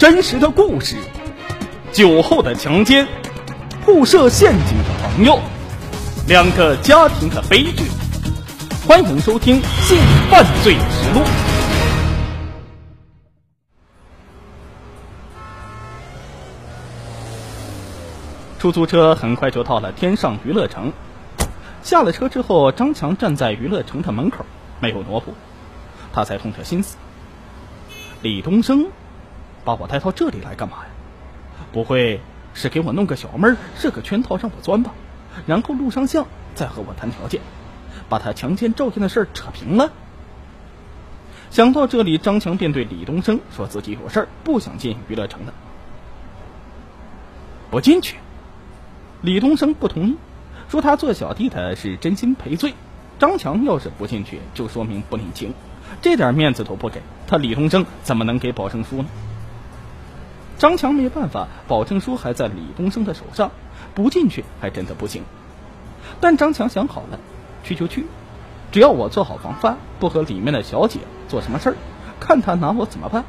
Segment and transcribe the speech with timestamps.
[0.00, 0.96] 真实的故事，
[1.92, 3.06] 酒后的强奸，
[3.84, 5.38] 互设陷阱的朋友，
[6.26, 7.84] 两个家庭的悲剧。
[8.88, 9.98] 欢迎收听《性
[10.30, 11.20] 犯罪实录》。
[18.58, 20.94] 出租车很快就到了天上娱乐城。
[21.82, 24.46] 下了车之后，张强站在娱乐城的门口，
[24.80, 25.34] 没有挪步。
[26.10, 26.96] 他才痛彻心思：
[28.22, 28.86] 李东升
[29.64, 30.90] 把我带到这里来干嘛呀？
[31.72, 32.20] 不会
[32.54, 34.92] 是给我弄个小妹儿，设个圈套让我钻吧？
[35.46, 37.40] 然后录上相，再和我谈条件，
[38.08, 39.92] 把他强奸赵燕的事儿扯平了。
[41.50, 45.52] 想到这里，张强便对李东升说自己有事儿，不想进娱乐城的。
[47.70, 48.16] 不进去。
[49.22, 50.16] 李东升不同意，
[50.68, 52.74] 说他做小弟的是真心赔罪。
[53.18, 55.52] 张强要是不进去，就说明不领情，
[56.00, 59.08] 这点面子都不给他，李东升怎么能给保证书呢？
[60.60, 63.50] 张强没办法，保证书还在李东升的手上，
[63.94, 65.24] 不进去还真的不行。
[66.20, 67.18] 但张强想好了，
[67.64, 68.04] 去就去，
[68.70, 71.76] 只要我做好防范，不和里面的小姐做什么事儿，
[72.20, 73.24] 看他拿我怎么办。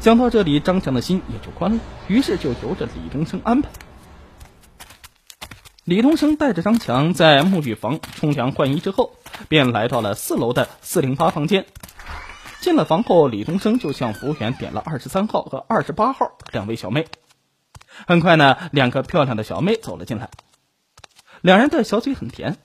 [0.00, 3.70] 想到这里，张强的心也就宽了，于是就由着李东升安排。
[5.84, 9.12] 李东升带着张强在沐浴房冲凉换衣之后，
[9.48, 11.66] 便来到了四楼的四零八房间。
[12.64, 17.06] 进了房后，李东升就向服务员点了二十三号和二十八号两位小妹。
[18.06, 20.30] 很快呢，两个漂亮的小妹走了进来，
[21.42, 22.56] 两人的小嘴很甜，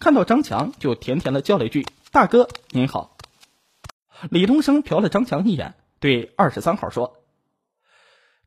[0.00, 3.16] 看到张强就甜甜的叫了一句：“大哥您好。”
[4.28, 7.18] 李东升瞟了张强一眼，对二十三号说：“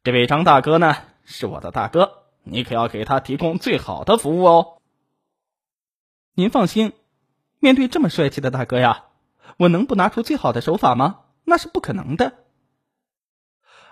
[0.04, 4.78] 这位张大哥呢，是我的大哥。”你可要给他提供最好的服务哦。
[6.34, 6.94] 您放心，
[7.60, 9.06] 面对这么帅气的大哥呀，
[9.58, 11.26] 我能不拿出最好的手法吗？
[11.44, 12.46] 那是不可能的。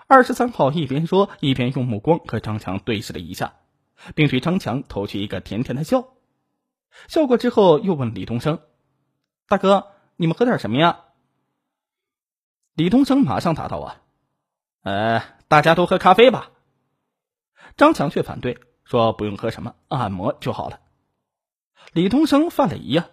[0.06, 3.56] 二十三号一边说，一边用目光和张强对视了一下，
[4.14, 6.14] 并对张强投去一个甜甜的笑。
[7.08, 8.60] 笑过之后，又问李东升
[9.48, 11.04] ：“大哥，你们喝点什么呀？”
[12.74, 14.02] 李东升马上答道：“啊，
[14.82, 16.52] 呃，大家都喝咖啡吧。”
[17.76, 20.80] 张强却反对说：“不用喝什么，按摩就好了。”
[21.92, 23.08] 李东升犯了疑呀：“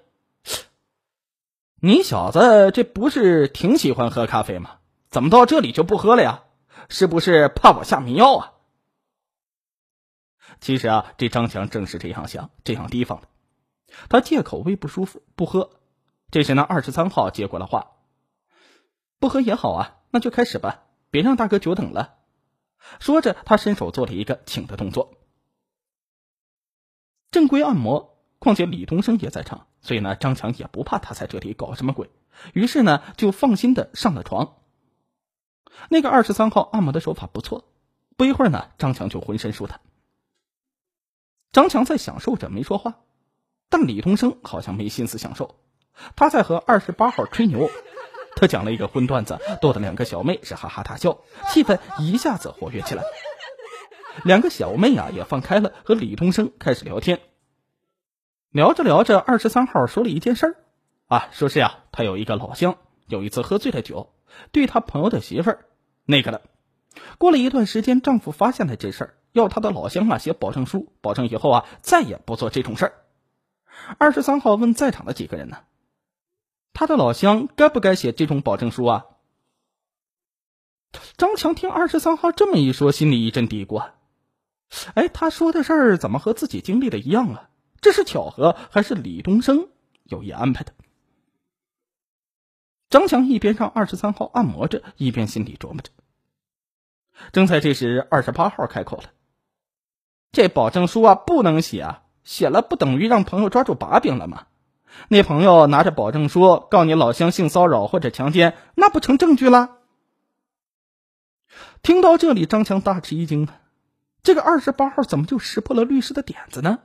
[1.85, 4.77] 你小子这不是挺喜欢喝咖啡吗？
[5.09, 6.45] 怎么到这里就不喝了呀？
[6.87, 8.53] 是不是怕我下迷药啊？”
[10.61, 13.27] 其实啊，这张强正是这样想、这样提防的。
[14.07, 15.71] 他借口胃不舒服不喝。
[16.31, 17.97] 这时呢，二十三号接过了话
[19.19, 22.15] ：“不喝也好啊，那就开始吧，别让大哥久等了。”
[23.01, 25.17] 说着，他伸手做了一个请的动作。
[27.29, 32.09] 正规按摩，况且李东升也在场，所以呢，张强也不怕他在这里搞什么鬼，
[32.53, 34.55] 于是呢，就放心的上了床。
[35.89, 37.65] 那个二十三号按摩的手法不错，
[38.15, 39.81] 不一会儿呢，张强就浑身舒坦。
[41.51, 43.01] 张强在享受着，没说话，
[43.69, 45.59] 但李东升好像没心思享受，
[46.15, 47.69] 他在和二十八号吹牛。
[48.35, 51.19] 他讲了一个荤段子，逗得两个小妹是哈哈大笑，
[51.49, 53.03] 气氛一下子活跃起来。
[54.23, 57.19] 两个小妹啊也放开了，和李东升开始聊天。
[58.53, 60.55] 聊着聊着，二十三号说了一件事儿，
[61.07, 62.77] 啊，说是呀，他有一个老乡，
[63.07, 64.13] 有一次喝醉了酒，
[64.51, 65.65] 对他朋友的媳妇儿
[66.05, 66.41] 那个了。
[67.17, 72.93] 过了一段时间，丈夫发现了这事儿，要他的老乡啊写保证书，保证以后啊再也不做这种事儿。
[73.97, 75.57] 二十三号问在场的几个人呢？
[76.73, 79.05] 他的老乡该不该写这种保证书啊？
[81.17, 83.95] 张强听二十三号这么一说，心里一阵嘀咕：“啊
[84.93, 87.49] 哎，他说的事儿怎么和自己经历的一样啊？
[87.83, 89.67] 这是巧合还是李东升
[90.05, 90.73] 有意安排的？”
[92.89, 95.91] 张强一边让二十三号按摩着，一边心里琢磨着。
[97.31, 99.11] 正在这时，二十八号开口了
[100.31, 102.03] ：“这保证书啊，不能写啊！
[102.23, 104.47] 写了不等于让朋友抓住把柄了吗？”
[105.09, 109.79] 那朋友拿着保证书告你老乡性骚扰或者强奸，那不成证据了？
[111.81, 113.59] 听到这里，张强大吃一惊啊！
[114.21, 116.79] 这个二十八号怎么就识破了律师的点子呢？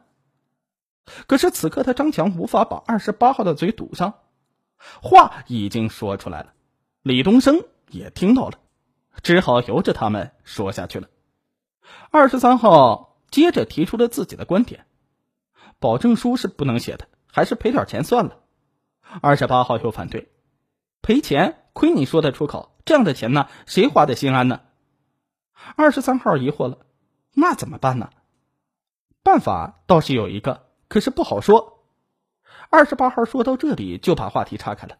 [1.26, 4.14] 可是此刻他张强无法把二十八号的嘴堵上，
[5.02, 6.52] 话已经说出来了，
[7.02, 8.58] 李东升也听到了，
[9.22, 11.08] 只好由着他们说下去了。
[12.10, 14.86] 二十三号接着提出了自己的观点：
[15.78, 17.06] 保证书是不能写的。
[17.30, 18.40] 还是赔点钱算了。
[19.20, 20.32] 二十八号又反对，
[21.02, 24.62] 赔钱亏你说得出口，这样的钱呢，谁花得心安呢？
[25.76, 26.78] 二十三号疑惑了，
[27.34, 28.10] 那怎么办呢？
[29.22, 31.84] 办法倒是有一个，可是不好说。
[32.70, 34.98] 二十八号说到这里就把话题岔开了，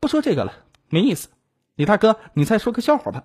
[0.00, 1.28] 不说这个了，没意思。
[1.74, 3.24] 李大哥，你再说个笑话吧。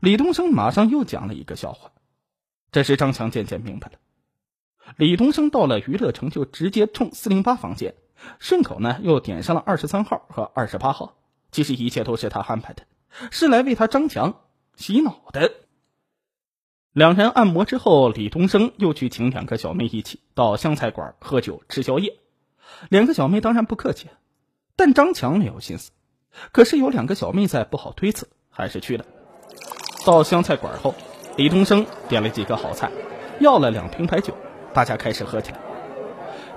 [0.00, 1.92] 李东升马上又讲了一个笑话。
[2.72, 3.98] 这时张强渐渐明白了，
[4.96, 7.94] 李东升到了娱乐城就直接冲四零八房间，
[8.40, 11.16] 顺口呢又点上了二十三号和二十八号。
[11.52, 12.82] 其实一切都是他安排的，
[13.30, 14.42] 是来为他张强
[14.74, 15.52] 洗脑的。
[16.94, 22.18] 两人按摩之后，李东升又去请两个小妹一起到湘菜馆喝酒吃宵夜。
[22.88, 24.06] 两个小妹当然不客气，
[24.76, 25.90] 但张强没有心思。
[26.52, 29.04] 可是有两个小妹在，不好推辞，还是去了。
[30.06, 30.94] 到湘菜馆后，
[31.36, 32.92] 李东升点了几个好菜，
[33.40, 34.32] 要了两瓶白酒，
[34.72, 35.58] 大家开始喝起来。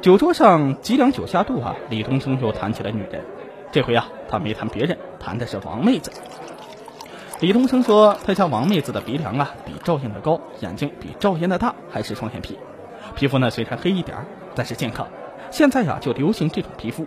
[0.04, 3.26] 酒桌上几两酒下肚啊，李东升又谈起了女人。
[3.72, 6.12] 这回啊，他没谈别人，谈的是王妹子。
[7.40, 12.58] 李东升说，他家王妹子的鼻梁啊比赵燕的高，眼睛比赵燕的大，还是双眼皮，
[13.16, 14.26] 皮肤呢虽然黑一点
[14.56, 15.08] 但是健康。
[15.52, 17.06] 现在呀，就流行这种皮肤。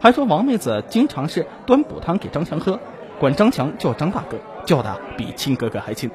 [0.00, 2.80] 还说王妹子经常是端补汤给张强喝，
[3.20, 6.10] 管张强叫张大哥，叫的比亲哥哥还亲。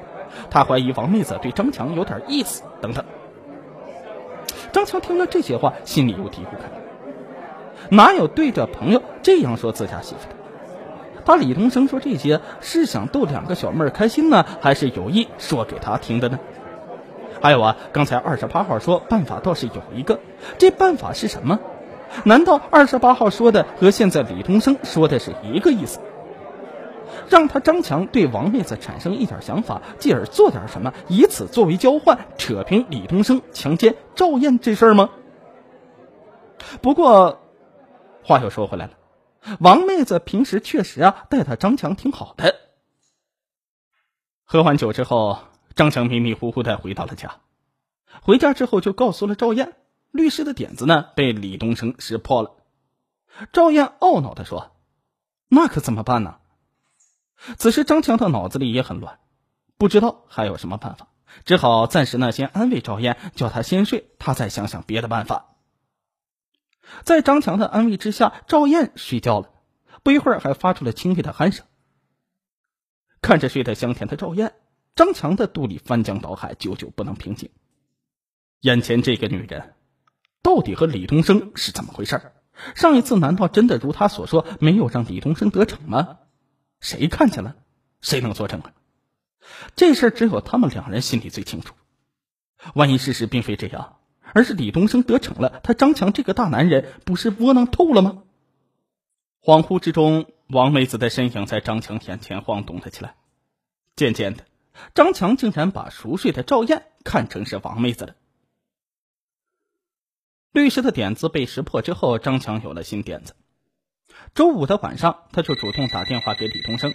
[0.50, 3.02] 他怀疑王妹子对张强有点意思，等等。
[4.72, 6.68] 张强听了这些话，心里又嘀咕开：
[7.88, 10.36] 哪有对着朋友这样说自家媳妇的？
[11.24, 16.38] 他李东升说这些是想逗两个小妹儿开心呢，还是有意说给他听的呢？
[17.40, 20.20] 还有啊，刚才二十八号说办法倒是有一个，
[20.58, 21.58] 这办法是什么？
[22.24, 25.98] 难道二十八号说的和现在李东升说的是一个意思？
[27.28, 35.10] 让他张强对王妹子产生一点想法，继而做点什么，以此作为交换，扯平李东升强奸赵燕这事儿吗？
[36.80, 37.40] 不过，
[38.24, 38.92] 话又说回来了，
[39.60, 42.54] 王妹子平时确实啊待他张强挺好的。
[44.44, 45.38] 喝完酒之后。
[45.74, 47.36] 张强迷迷糊糊的回到了家，
[48.20, 49.74] 回家之后就告诉了赵燕，
[50.10, 52.56] 律师的点子呢被李东升识破了。
[53.54, 54.76] 赵燕懊恼的说
[55.48, 56.36] ：“那可怎么办呢？”
[57.56, 59.18] 此时张强的脑子里也很乱，
[59.78, 61.08] 不知道还有什么办法，
[61.46, 65.51] 只好暂时呢先安慰赵燕，叫她先睡，他再想想别的办法。
[67.04, 69.50] 在张强的安慰之下，赵燕睡觉了，
[70.02, 71.66] 不一会儿还发出了轻微的鼾声。
[73.20, 74.54] 看着睡得香甜的赵燕。
[74.94, 77.48] 张强的肚里翻江倒海，久久不能平静。
[78.60, 79.74] 眼前这个女人，
[80.42, 82.20] 到底和李东升是怎么回事？
[82.74, 86.18] 上一次难道真的如他所说，没有让李东升得逞吗？
[86.78, 87.56] 谁看见了？
[88.02, 88.74] 谁能作证啊？
[89.76, 91.74] 这事只有他们两人心里最清楚。
[92.74, 93.96] 万一事实并非这样，
[94.34, 98.22] 而是李东升得逞了，他张强这个大男人不是窝囊透了吗？
[99.42, 103.16] 恍惚之中，王妹子的身影在张强眼前晃动了起来，
[103.96, 104.44] 渐渐的。
[104.94, 108.14] 张强竟然把熟睡的赵燕看成是王妹子了。
[110.52, 113.34] 律师的点子被识破之后，张强有了新点子。
[114.34, 116.92] 周五的晚上，他就主动打电话给李东升：“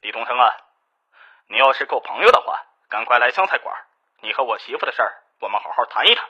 [0.00, 0.48] 李东升啊，
[1.48, 3.74] 你要是够朋友的话，赶快来湘菜馆。
[4.22, 6.24] 你和我媳妇的事儿，我们好好谈一谈。”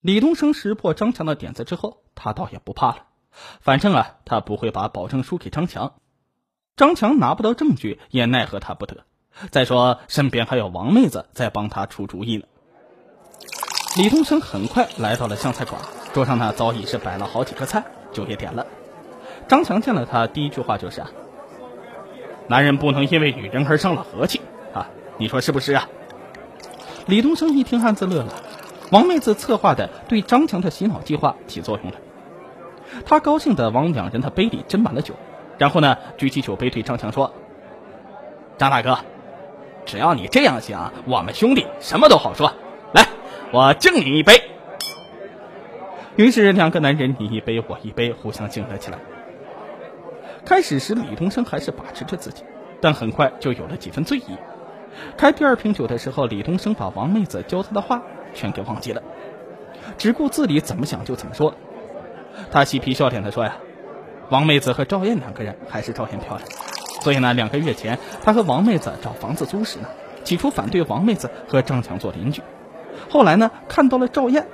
[0.00, 3.06] 李东升识破张强的点子之后，他倒也不怕了。
[3.60, 5.94] 反正啊，他不会把保证书给张强。
[6.76, 9.04] 张强拿不到证据，也奈何他不得。
[9.50, 12.44] 再说，身边还有王妹子在帮他出主意呢。
[13.96, 15.80] 李东升很快来到了湘菜馆，
[16.12, 18.66] 桌上呢早已是摆了好几个菜，酒也点了。
[19.48, 21.10] 张强见了他，第一句话就是：“啊，
[22.48, 24.40] 男人不能因为女人而伤了和气
[24.74, 25.88] 啊，你说是不是啊？”
[27.06, 28.32] 李东升一听，暗自乐了。
[28.90, 31.98] 王妹子策划的对张强的洗脑计划起作用了，
[33.04, 35.14] 他高兴的往两人的杯里斟满了酒。
[35.58, 37.32] 然后呢，举起酒杯对张强说
[38.58, 38.98] ：“张大哥，
[39.84, 42.54] 只要你这样想，我们兄弟什么都好说。
[42.92, 43.06] 来，
[43.52, 44.42] 我敬你一杯。”
[46.16, 48.98] 于是两个男人你一杯我一杯，互相敬了起来。
[50.44, 52.44] 开始时李东升还是把持着自己，
[52.80, 54.36] 但很快就有了几分醉意。
[55.16, 58.02] 开第二瓶酒的时候，李东升把王妹子教他的话
[58.34, 59.02] 全给忘记了，
[59.98, 61.54] 只顾自己怎么想就怎么说。
[62.50, 63.56] 他嬉皮笑脸的说呀。
[64.30, 66.48] 王妹子和赵燕两个人还是赵燕漂亮，
[67.02, 69.88] 所以呢，两个月前他和王妹子找房子租时呢，
[70.24, 72.42] 起初反对王妹子和张强做邻居，
[73.10, 74.46] 后来呢，看到了赵燕，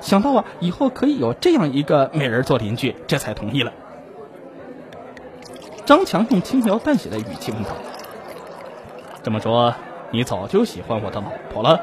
[0.00, 3.72] 想到啊，以后可以有这样一个美人做邻居，这才同意了。
[5.86, 7.70] 张强用轻描淡写的语气问道
[9.22, 9.74] ：“这么说，
[10.10, 11.80] 你早就喜欢我的老婆了？”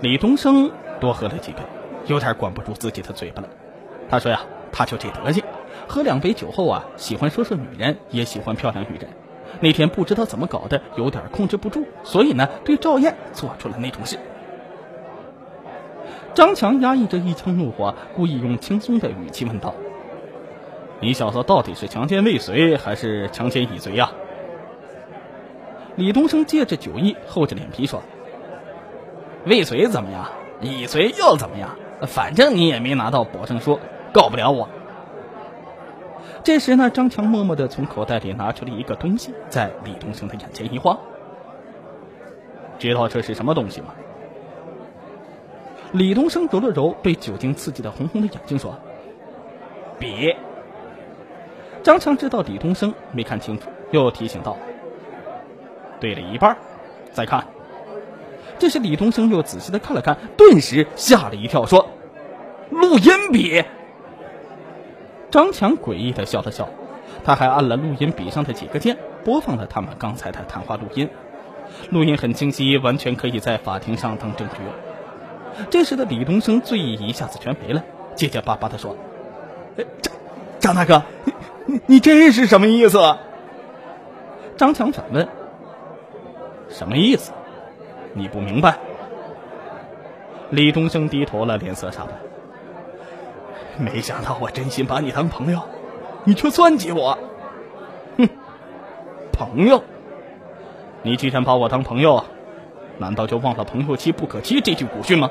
[0.00, 1.58] 李东升多喝了几杯，
[2.06, 3.48] 有点管不住自己的嘴巴了。
[4.08, 4.40] 他说呀，
[4.70, 5.42] 他就这德行。
[5.88, 9.08] 喝两杯酒后啊，喜欢说说女人，也喜欢漂亮女人。
[9.60, 14.18] 那天不知道怎么搞的，有点控制不住，所以呢，对赵燕做出了那种事。
[16.34, 19.72] 张强压抑着一腔怒火，故意用轻松的语气问道
[21.00, 24.10] ：“你小子到底是强奸未遂，还是强奸已遂呀？”
[25.96, 28.02] 李东升借着酒意，厚着脸皮说
[29.46, 30.26] ：“未遂怎么样？
[30.60, 31.70] 已遂又怎么样？
[32.06, 33.80] 反正你也没拿到保证书，
[34.12, 34.68] 告不了我。”
[36.44, 40.98] 这时呢，张强默默的从口袋里拿出了一个东西，在李东升的眼前一晃。
[42.78, 43.94] 知道这是什么东西吗？
[45.92, 48.76] 李东升揉了揉被酒精刺激的红红的眼睛，说
[49.98, 50.34] ：“笔。”
[51.82, 54.56] 张强知道李东升没看清楚，又提醒道
[56.00, 56.56] ：“对了一半，
[57.12, 57.46] 再看。”
[58.58, 61.90] 这时李东升又仔细的看了看，顿时吓了一跳，说
[62.70, 63.62] ：“录音笔。”
[65.30, 66.68] 张强诡异的笑了笑，
[67.24, 71.10] 他还按了录音笔上的几个键，播放了他们刚才的谈话录音。
[71.90, 74.54] 录音很清晰，完全可以在法庭上当证据。
[75.68, 77.84] 这时的李东升醉意一下子全没了，
[78.14, 78.96] 结结巴巴的说
[80.00, 80.14] ：“张
[80.60, 81.32] 张大哥，你
[81.74, 82.98] 你你这是什么意思？”
[84.56, 85.28] 张强反问
[86.76, 87.32] ：“什么意思？
[88.12, 88.76] 你不明白？”
[90.50, 92.12] 李东升低头了，脸色煞白。
[93.78, 95.62] 没想到我真心把你当朋友，
[96.24, 97.18] 你却算计我。
[98.18, 98.28] 哼，
[99.32, 99.82] 朋友。
[101.02, 102.22] 你既然把我当朋友，
[102.98, 105.30] 难道就忘了“朋友妻不可欺”这句古训吗？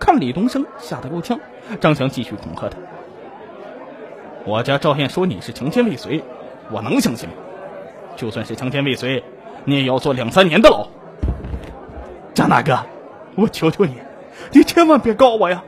[0.00, 1.38] 看李东升吓得够呛，
[1.78, 2.78] 张强继续恐吓他
[4.46, 6.24] ：“我家赵燕说你是强奸未遂，
[6.70, 7.34] 我能相信吗？
[8.14, 9.24] 就算是强奸未遂，
[9.64, 10.88] 你也要坐两三年的牢。”
[12.34, 12.86] 张大哥，
[13.36, 13.94] 我求求你，
[14.52, 15.62] 你千万别告我呀！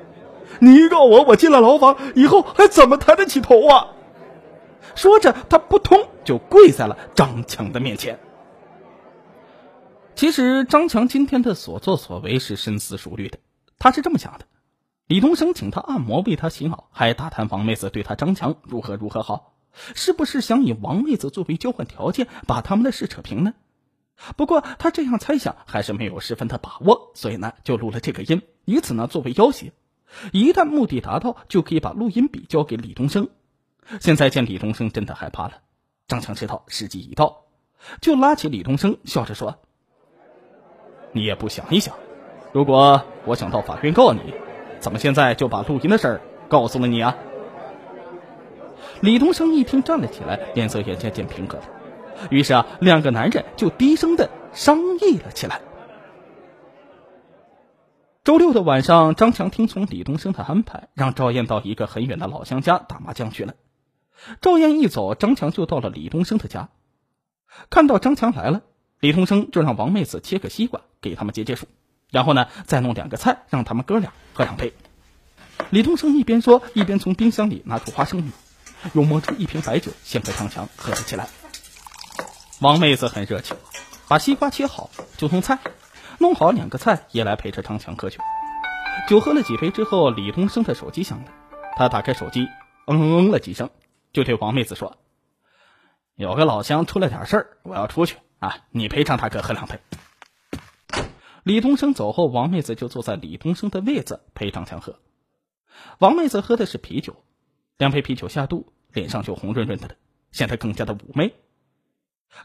[0.60, 3.88] 你一告我，我进了牢房，以后还怎么抬得起头啊？
[4.94, 8.18] 说着，他扑通就跪在了张强的面前。
[10.14, 13.38] 其实，张强今天的所作所为是深思熟虑的。
[13.78, 14.46] 他是这么想的：
[15.08, 19.54] 李东升请他按摩，为他洗脑，还打探王妹子对他张强如何如何好，
[19.94, 23.54] 是不是想以王妹子作为交换条件，把他们的事扯平呢？
[24.36, 29.72] 不过，他这样猜想还是没有十分的把握，所以呢，就录了这个音，以此呢作为要挟。
[30.32, 33.28] 一旦目的达到，就可以把录音笔交给李东升。
[34.00, 35.54] 现在见李东升真的害怕了，
[36.06, 37.42] 张强知道时机已到，
[38.00, 39.58] 就拉起李东升，笑着说
[41.12, 41.94] ：“你也不想一想，
[42.52, 44.32] 如果我想到法院告你，
[44.78, 47.16] 怎么现在就把录音的事儿告诉了你啊？”
[49.02, 51.64] 李东升一听，站了起来，脸色也渐渐平和了。
[52.30, 55.60] 于是啊，两个男人就低声的商议了起来。
[58.24, 63.54] 周六的晚上，张强听从李东升的安排，让赵燕到一个很远的老乡家打麻将去了。
[64.40, 66.70] 赵燕一走，张强就到了李东升的家。
[67.68, 68.62] 看到张强来了，
[69.00, 71.66] 李东升就让王妹子切个西瓜给他们解解暑，
[72.10, 74.72] 然后呢，再弄两个菜让他们哥俩喝两杯。
[75.68, 78.30] 李东升一边说，一边从冰箱里拿出花生米，
[78.94, 81.28] 又摸出一瓶白酒，先给张强喝了起来。
[82.60, 83.56] 王妹子很热情，
[84.08, 85.58] 把西瓜切好就弄菜，
[86.18, 88.20] 弄好两个菜也来陪着张强喝酒。
[89.08, 91.32] 酒喝了几杯之后，李东升的手机响了，
[91.76, 92.46] 他打开手机，
[92.86, 93.70] 嗯嗯了几声。
[94.12, 94.96] 就对王妹子说
[96.14, 99.80] ：“有个老乡出了点事儿，我要出去啊，你陪张大哥喝两杯。”
[101.42, 105.00] 李东升走后，王妹子就坐在李东升的位子陪张强喝。
[105.98, 107.16] 王妹子喝的是啤酒，
[107.76, 109.94] 两杯啤酒下肚，脸上就红润润的了，
[110.30, 111.34] 显得更加的妩媚。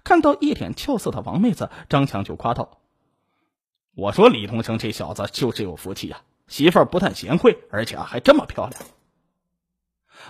[0.04, 2.80] 看到一脸俏色的王妹子，张强就夸道
[3.96, 8.82] ：“我说李同生这小子就是有福气呀，媳妇儿不但贤惠，而且还这么漂亮。”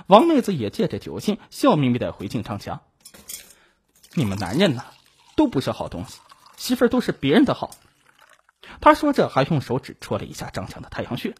[0.08, 2.82] 王妹子也借着酒劲，笑眯眯的回敬张强
[4.14, 4.86] ：“你们男人呐，
[5.36, 6.20] 都不是好东西，
[6.58, 7.72] 媳妇儿都是别人的好。”
[8.82, 11.36] 他说着，还用手指戳了一下张强的太阳穴。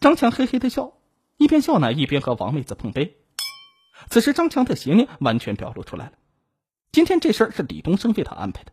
[0.00, 0.92] 张强嘿嘿的笑，
[1.38, 3.16] 一边笑呢，一边和王妹子碰杯。
[4.10, 6.12] 此时，张强的邪念完全表露出来了。
[6.92, 8.72] 今天这事儿是李东升为他安排的，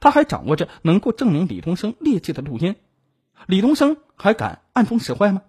[0.00, 2.76] 他还掌握着能够证明李东升劣迹的录音，
[3.46, 5.42] 李东升还敢暗中使坏吗？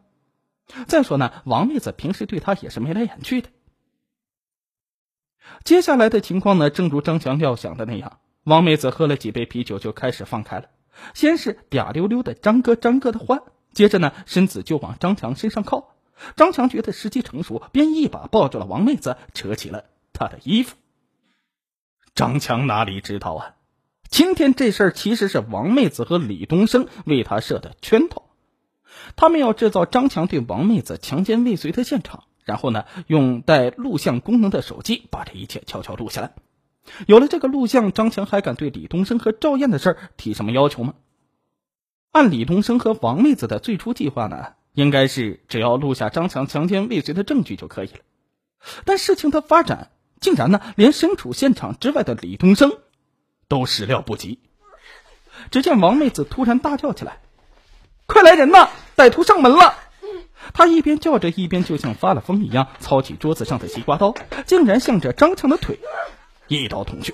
[0.88, 3.50] 再说呢，王妹子平时对他也是眉来眼去的。
[5.64, 10.68] 接下来的情况呢，正如张强料想的那样，王妹子喝了几杯啤酒就开始放开了，
[11.14, 15.96] 先是嗲溜溜的张哥张哥的欢，接着呢，身子就往张强身上靠。
[16.36, 20.76] 张强觉得时机成熟，便一把抱住了王妹子，扯起了她的衣服。
[22.16, 23.56] 张强哪里知道啊，
[24.10, 28.24] 今天这事儿其实是王妹子和李东升为他设的圈套。
[29.18, 36.32] 他们要制造张强对王妹子强奸未遂的现场，然后呢，用带录像功能的手机把这一切悄悄录下来。
[37.06, 40.94] 有了这个录像，张强还敢对李东升和赵燕的事儿提什么要求吗？
[42.14, 48.00] 按李东升和王妹子的最初计划呢，应该是只要录下张强强奸未遂的证据就可以了。
[48.86, 52.78] 但事情的发展竟然呢连身处现场之外的李东升
[53.48, 54.40] 都始料不及。
[55.52, 57.20] 只见王妹子突然大叫起来
[58.08, 58.70] ：“快来人呐！
[58.96, 59.76] 歹徒上门了！”
[60.54, 64.14] 他一边叫着，一边就像发了疯一样，操起桌子上的西瓜刀，
[64.46, 65.80] 竟然向着张强的腿
[66.48, 67.14] 一刀捅去。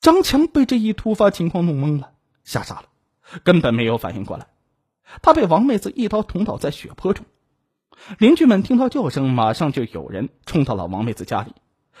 [0.00, 2.86] 张强被这一突发情况弄懵了，吓傻了，
[3.44, 4.48] 根本没有反应过来。
[5.22, 7.26] 他被王妹子一刀捅倒在血泊中。
[8.18, 11.52] 邻居们听到叫声，马上就有人冲到了王妹子家里。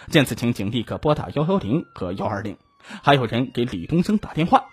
[0.08, 2.56] 见此情景，立刻拨打幺幺零和幺二零，
[3.02, 4.64] 还有人给李东升打电话。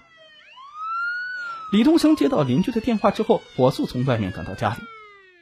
[1.74, 4.80] 李东升接到邻居的电话之后，火速从外面赶到家里。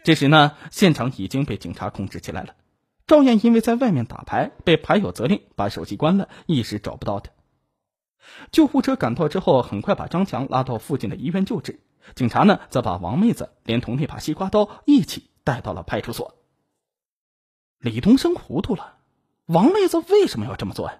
[0.03, 2.55] 这时呢，现场已经被警察控制起来了。
[3.05, 7.29] 赵燕因为在外面打牌，被牌友责令把手机关了，一时找不到他。
[8.51, 11.79] 救护车赶到之后，很快把张强拉到附近的医院救治。
[12.15, 16.35] 警察呢，则把王妹子连同那把西瓜刀一起带到了派出所。
[17.79, 18.97] 李东升糊涂了，
[19.45, 20.97] 王妹子为什么要这么做呀？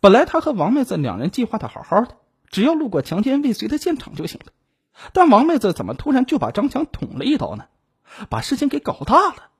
[0.00, 2.16] 本来他和王妹子两人计划的好好的。
[2.48, 4.52] 只要路过强奸未遂的现场就行了，
[5.12, 7.66] 但王妹子怎么突然就把张强捅了一刀呢？
[8.30, 9.50] 把事情给搞大了。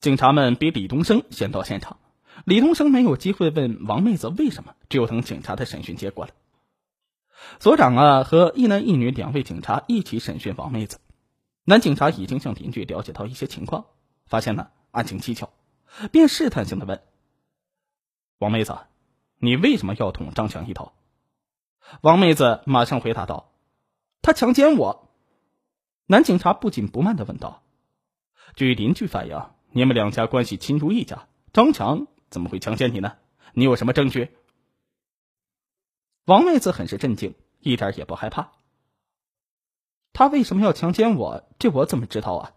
[0.00, 1.98] 警察们比李东升先到现场，
[2.44, 6.32] 李东升没有机会问王妹子为什么，只有等警察的审讯结果了。
[7.58, 11.00] 所长啊和一男一女两位警察一起审讯王妹子。
[11.64, 13.86] 男警察已经向邻居了解到一些情况，
[14.26, 15.48] 发现呢案情蹊跷，
[16.12, 17.02] 便试探性的问
[18.38, 18.76] ：“王妹子，
[19.38, 20.92] 你为什么要捅张强一刀？”
[22.02, 23.52] 王妹子马上回答道
[24.20, 25.10] ：“他强奸我。”
[26.06, 27.62] 男警察不紧不慢的问道
[28.56, 33.16] ：“据邻居反映，你们两家关系亲如一家，张强怎么会强奸你呢？
[33.54, 34.36] 你有什么证据？”
[36.26, 38.52] 王妹子很是震惊，一点也不害怕。
[40.14, 41.44] 他为什么要强奸我？
[41.58, 42.52] 这我怎么知道啊？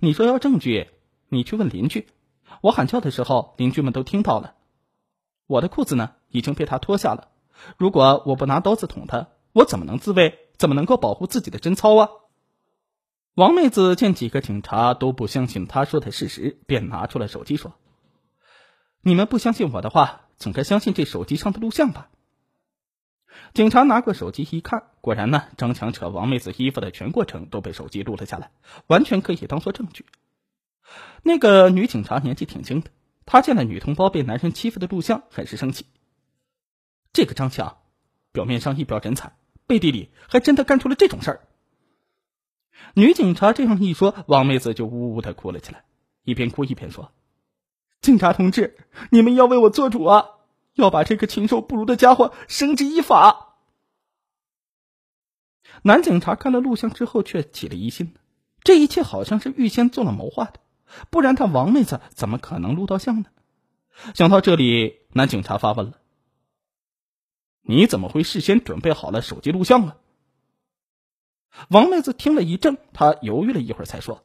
[0.00, 0.88] 你说要证据，
[1.28, 2.08] 你去问邻居。
[2.62, 4.54] 我喊叫的时候，邻居们都听到了。
[5.46, 7.28] 我的裤子呢，已经被他脱下了。
[7.76, 10.38] 如果我不拿刀子捅他，我怎么能自卫？
[10.56, 12.08] 怎么能够保护自己的贞操啊？
[13.34, 17.74] 王妹子见几个警察都不相信她说的事实，便拿出了手机说
[19.02, 22.08] ：“你们不相信我的话，总该相信这手机上的录像吧？”
[23.52, 28.50] 警察拿过手机一看，果然呢，张强扯王妹子衣服的全过程都被手机录了下来，
[28.86, 30.06] 完全可以当做证据。
[31.22, 32.90] 那个女警察年纪挺轻的，
[33.26, 35.86] 她见了女同胞被男人欺负的录像，很是生气。
[37.12, 37.78] 这个张强，
[38.32, 41.40] 表面上一表人才，背地里还真的干出了这种事儿。
[42.94, 45.84] 女警察这样一说，王妹子就呜呜的哭了起来，
[46.24, 47.12] 一边哭一边说
[48.02, 48.76] ：“警察同志，
[49.10, 50.26] 你们要为我做主啊，
[50.74, 53.56] 要把这个禽兽不如的家伙绳之以法。”
[55.82, 58.14] 男警察看了录像之后，却起了疑心，
[58.62, 60.60] 这一切好像是预先做了谋划的，
[61.10, 63.26] 不然他王妹子怎么可能录到像呢？
[64.14, 65.98] 想到这里，男警察发问了。
[67.62, 69.96] 你怎么会事先准备好了手机录像啊？
[71.68, 74.24] 王妹子听了一怔，她犹豫了一会儿，才说：“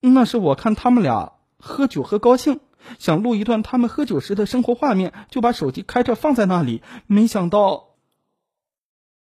[0.00, 2.60] 那是我看他们俩喝酒喝高兴，
[2.98, 6.82] 想录一段他们喝酒时的生活画面，就把手机开着放在那里。
[7.06, 7.90] 没想到……”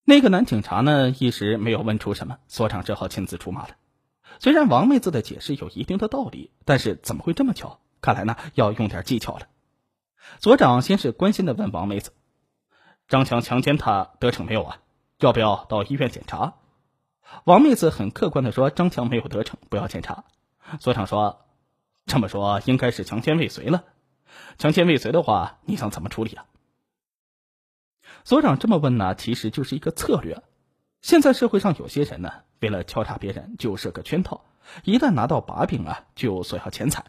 [0.05, 3.77] 那个男警察呢，一时没有问出什么，所长只好亲自出马了。
[4.41, 7.81] 虽然王妹子的解释有一定的道理，但是怎么会这么巧？
[8.01, 9.49] 看来呢，要用点技巧了。
[10.41, 12.13] 所长先是关心的问王妹子。
[13.09, 14.79] 张强强奸她得逞没有啊？
[15.19, 16.55] 要不要到医院检查？
[17.45, 20.25] 王妹子很客观的说：“张强没有得逞，不要检查。”
[20.81, 21.47] 所长说
[22.09, 23.85] ：“这么说应该是强奸未遂了。
[24.59, 26.47] 强奸未遂的话，你想怎么处理啊？”
[28.25, 30.43] 所长这么问呢，其实就是一个策略。
[31.01, 34.45] 现在社会上有些人呢，为了敲诈别人，就设个圈套，
[34.83, 37.05] 一旦拿到把柄啊，就索要钱财。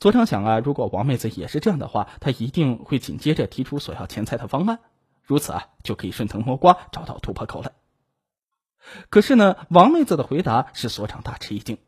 [0.00, 4.80] 所长想啊，如果王妹子也是这样的话，他一定会紧接着提出索要钱财的方案。
[5.22, 7.72] 如此啊，就可以顺藤摸瓜找到突破口了。
[9.10, 11.78] 可是呢，王妹子的回答使所长大吃一惊。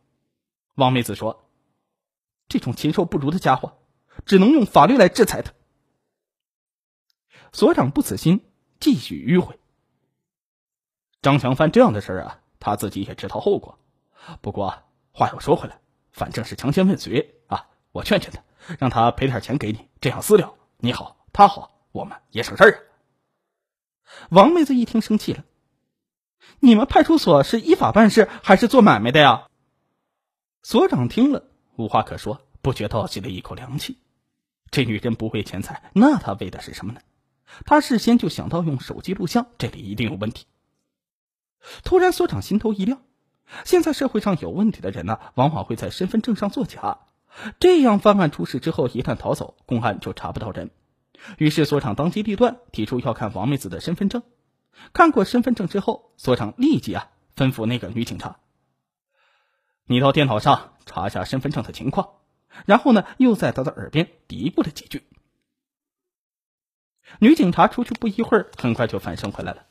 [0.74, 1.44] 王妹子说
[2.48, 3.78] ：“这种禽兽不如的家伙，
[4.26, 5.52] 只能用法律来制裁他。”
[7.52, 8.44] 所长不死心，
[8.80, 9.58] 继续迂回。
[11.22, 13.78] 张强犯这样的事儿啊，他自己也知道后果。
[14.40, 14.82] 不过
[15.12, 15.80] 话又说回来，
[16.12, 18.42] 反正是强奸未遂啊，我劝劝他，
[18.78, 22.78] 让他赔点钱给你，这样私了，你好，他好，我们也省事儿啊。
[24.30, 25.44] 王妹子一听生气了
[26.61, 29.48] ：“你们派出所是依法办事还是做买卖的呀？”
[30.62, 31.47] 所长听了
[31.78, 33.98] 无话可说，不觉倒吸了一口凉气。
[34.72, 37.00] 这女人不为钱财，那她为的是什么呢？
[37.64, 40.46] 她事先就想到用手机录像，这里一定有问题。
[41.84, 43.00] 突然，所长心头一亮：
[43.64, 46.98] 现在社会上有问题的人呢，往往会在身份证上作假，
[47.60, 50.70] 这样犯案出事之后，一旦逃走，公安就查不到人。
[51.36, 54.24] 于是所长当机立断，提出要看王妹子的身份证。
[54.92, 58.40] 看过身份证之后，所长立即啊吩咐那个女警察
[59.88, 62.11] ：“你到电脑上查一下身份证的情况。”
[62.66, 65.07] 然后呢，又在他的耳边嘀咕了几句。
[67.20, 69.66] 女警察出去不一会儿，很快就返身回来了。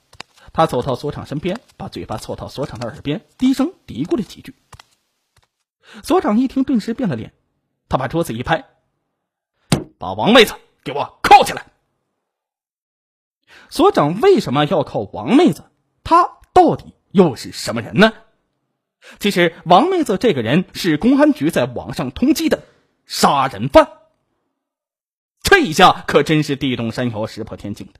[0.53, 4.55] 她走到所长身边，把嘴巴凑到所长的耳边，低声嘀咕了几句。
[6.01, 7.33] 所长一听，顿时变了脸，
[7.89, 8.65] 他把桌子一拍
[9.99, 10.53] ：“把王妹子
[10.83, 11.67] 给我铐起来！”
[13.69, 15.71] 所长为什么要铐王妹子？
[16.03, 18.13] 她到底又是什么人呢？
[19.19, 22.63] 其实，王妹子这个人是公安局在网上通缉的
[23.05, 23.89] 杀人犯。
[25.41, 27.93] 这一下可真是地动山摇、石破天惊的。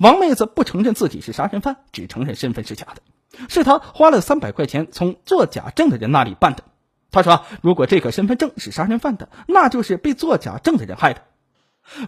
[0.00, 3.02] 王妹子不承认自己是杀人犯，只承认身份是假的，
[3.48, 6.64] 是他花了三百块钱从做假证的人那里办的。
[7.10, 11.22] 他说：“如果这个身份证是杀人犯的，那就是被做假证的人害的。”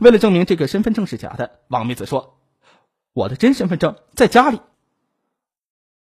[0.01, 2.39] 为了证明这个身份证是假的，王妹子说
[3.15, 4.61] ：“我的真身份证在家里。”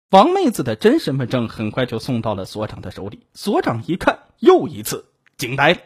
[0.09, 3.27] 王妹子的真身份证很快就送到了所长的手里。
[3.33, 5.05] 所长一看，又一次
[5.37, 5.79] 惊呆了。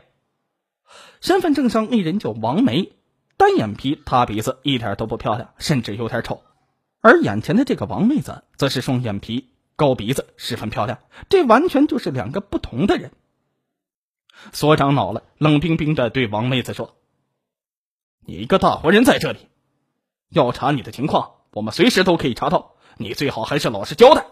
[1.20, 2.94] 身份证上那人叫王梅，
[3.36, 6.42] 单眼皮，塌鼻子，一点都不漂亮，甚至有点丑。
[7.02, 11.00] 而眼前的这个王妹子，则是双眼皮、高鼻子，十分漂亮。
[11.28, 13.12] 这完全就是两个不同的人。
[14.54, 16.96] 所长恼了，冷冰冰的对王妹子说
[18.26, 19.50] ：“你一个大活人在这里，
[20.30, 22.70] 要查你的情况，我们随时都可以查到。”
[23.04, 24.26] 你最好还是老实交代。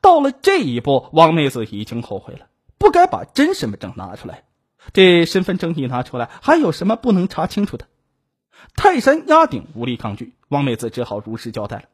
[0.00, 2.46] 到了这一步，王妹子已经后悔了，
[2.78, 4.44] 不该把真身份证拿出来。
[4.92, 7.86] 这身份证一拿出来，还有什么不能查清楚的？
[8.74, 10.34] 泰山压顶，无力抗拒。
[10.48, 11.84] 王妹子只好如实交代了。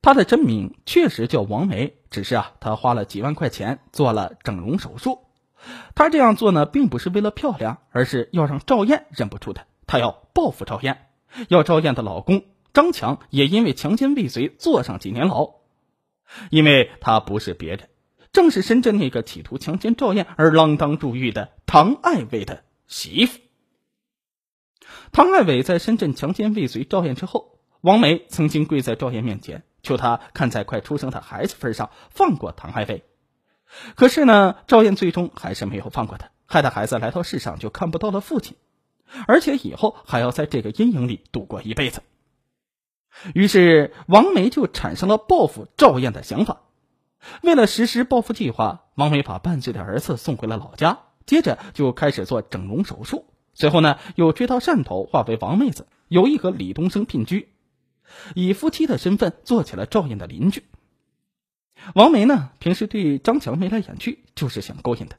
[0.00, 5.18] 她的真名确实叫王梅，只是啊，她花了几万块钱做了整容手术。
[5.94, 9.66] 她这样做呢，并不是为了漂亮，而是要让赵燕认不出她。
[9.86, 11.08] 她要报复赵燕，
[11.48, 12.44] 要赵燕的老公。
[12.72, 15.54] 张强也因为强奸未遂坐上几年牢，
[16.50, 17.88] 因为他不是别人，
[18.32, 23.38] 正是深圳那个企图强奸赵燕而锒铛入狱的唐爱伟的媳妇。
[25.12, 33.04] 唐爱伟在深圳强奸未遂赵燕之后，王梅曾经跪在赵燕面前，求他看在快出生的孩子份上放过唐爱伟。
[33.94, 38.56] 可是呢，赵燕最终还是没有放过他，害得孩子来到世上就看不到了父亲，
[39.26, 42.02] 而且以后还要在这个阴影里度过一辈子。
[43.34, 46.62] 于是，王梅就产生了报复赵燕的想法。
[47.42, 53.26] 为了实施报复计划，王梅把半岁的儿子送回了老家，接着就开始做整容手术。
[53.52, 57.48] 随后呢，又追到汕头，化为王妹子，有意和李东升并居，
[58.34, 60.64] 以夫妻的身份做起了赵燕的邻居。
[61.94, 65.18] 王梅呢，平时对张强眉来眼去，就是想勾引他。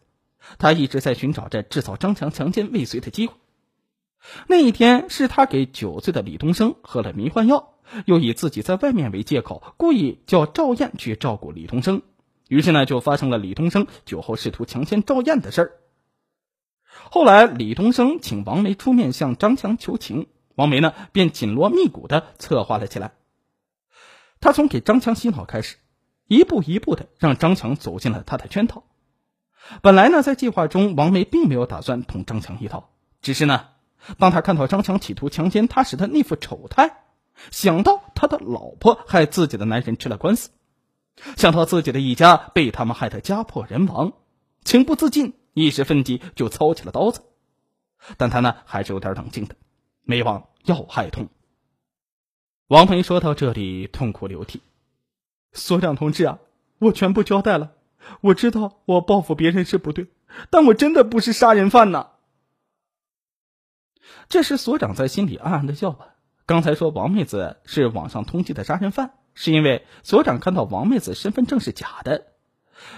[0.57, 3.35] 他一直在寻找着制造张强强奸未遂的机会。
[4.47, 7.70] 那一天，是他给九岁的李东升喝了迷幻药。
[8.05, 12.01] 又以自己在外面为借口，故意叫赵燕去照顾李东升，
[12.47, 15.71] 于是呢，就发生了李东升酒后试图强奸赵燕的事儿。
[17.09, 23.13] 后来，李东升请王梅出面向张强求情，王梅呢便紧锣密鼓的策划了起来。
[24.39, 25.77] 他从给张强洗脑开始，
[26.27, 28.83] 一步一步的让张强走进了他的圈套。
[29.81, 32.89] 本来呢，在计划中，王梅并没有打算同张强一套，
[33.21, 33.67] 只是呢，
[34.17, 36.97] 当他看到张强企图强奸他时的那副丑态。
[37.49, 40.51] 想到他的老婆害自己的男人吃了官司，
[41.35, 44.13] 想到自己的一家被他们害得家破人亡，
[44.63, 47.23] 情不自禁，一时愤激就操起了刀子。
[48.17, 49.55] 但他呢还是有点冷静的，
[50.03, 51.29] 没往要害痛。
[52.67, 54.61] 王梅说到这里痛哭流涕
[55.51, 56.39] ：“所长同志啊，
[56.79, 57.73] 我全部交代了。
[58.21, 60.07] 我知道我报复别人是不对，
[60.49, 62.11] 但我真的不是杀人犯呐。”
[64.29, 66.10] 这时所长在心里暗暗的笑吧。
[66.51, 72.25] 刚才说王妹子是网上通缉的杀人犯，是因为所长看到王妹子身份证是假的。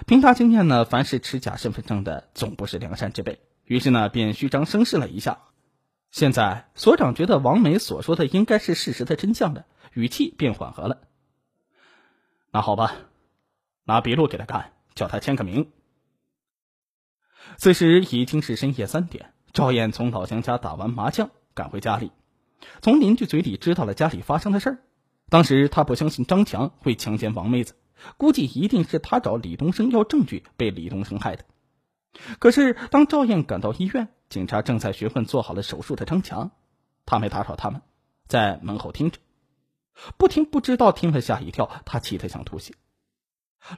[0.07, 3.43] 凭他经验呢，凡是持假身份证的，总不是良善之辈。
[3.65, 5.37] 于是呢，便虚张声势了一下。
[6.09, 11.01] 现在所长觉得王梅所说的应该是事实的真相了，语气便缓和了。
[12.49, 12.95] 那好吧，
[13.83, 15.69] 拿笔录给他看，叫他签个名。
[17.57, 22.11] 此时已经是深夜三点，赵燕从老乡家打完麻将，赶回家里。
[22.81, 24.77] 从邻居嘴里知道了家里发生的事儿，
[25.29, 27.75] 当时他不相信张强会强奸王妹子，
[28.17, 31.45] 估计一定是他找李东升要证据，被李东升害的。
[32.39, 36.51] 可是当赵燕赶到医院，警察正在询问做好了手术的张强，
[37.05, 37.81] 他没打扰他们，
[38.27, 39.19] 在门后听着，
[40.17, 42.75] 不听不知道，听了吓一跳，他气得想吐血。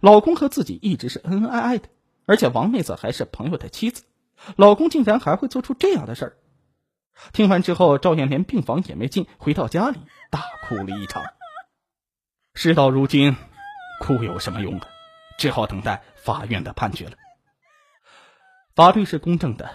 [0.02, 1.88] 老公和自己一直是恩恩爱爱的，
[2.26, 4.04] 而且王妹子还是朋友的妻子，
[4.58, 6.38] 老公竟然还会做出这样的事儿。
[7.34, 10.00] 听完之后，赵燕连病房也没进，回到家里
[10.30, 11.24] 大哭了一场。
[12.54, 13.36] 事到如今，
[14.02, 14.88] 哭有什么用啊？
[15.38, 17.14] 只好等待法院的判决了。
[18.74, 19.70] 法律是公正的，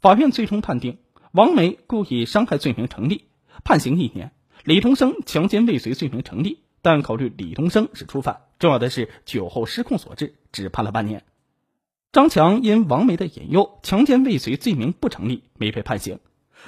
[0.00, 0.98] 法院最终判定
[1.32, 3.28] 王梅故意伤害罪名成立，
[3.64, 4.30] 判刑一年；
[4.64, 11.24] 李东升强奸未遂罪名成立，但考虑李东升是初犯，重要的是酒后失控所致，只判了半年。
[12.12, 16.18] 张强因王梅的引诱，强奸未遂罪名不成立，没被判刑。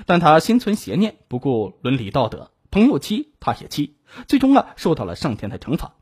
[0.07, 5.95] 但他心存邪念，不顾伦理道德，朋友妻他也妻，最终啊受到了上天的惩罚。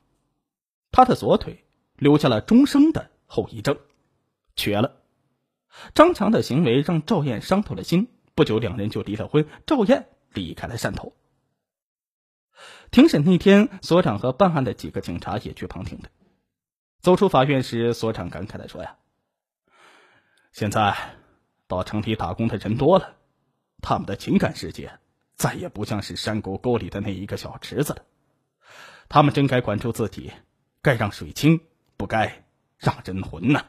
[0.92, 1.64] 他的左腿
[1.96, 3.78] 留下了终生的后遗症，
[4.56, 4.96] 瘸了。
[5.94, 9.46] 张强的行为让赵燕伤透了心，不久两人就离了婚。
[9.66, 11.14] 赵燕离开了汕头。
[12.90, 16.10] 庭审那天，所长和办案的几个警察也去旁听的。
[17.00, 18.96] 走出法院时，所长感慨的说：“呀，
[20.52, 20.96] 现在
[21.68, 23.16] 到城里打工的人多了。”
[23.80, 24.90] 他们的情感世界
[25.34, 28.04] 再也不像是山谷沟里的那一个小池子了，
[29.08, 30.30] 他们真该管住自己，
[30.82, 31.58] 该让水清，
[31.96, 32.44] 不该
[32.78, 33.64] 让人浑呢。